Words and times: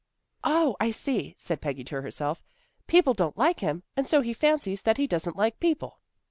"Oh, 0.43 0.75
I 0.79 0.89
see," 0.89 1.35
said 1.37 1.61
Peggy 1.61 1.83
to 1.83 2.01
herself. 2.01 2.41
"People 2.87 3.13
don't 3.13 3.37
like 3.37 3.59
him, 3.59 3.83
and 3.95 4.07
so 4.07 4.21
he 4.21 4.33
fancies 4.33 4.81
that 4.81 4.97
he 4.97 5.05
doesn't 5.05 5.35
like 5.37 5.59
people." 5.59 5.99